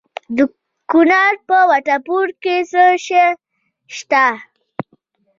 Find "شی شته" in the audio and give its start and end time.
3.05-4.25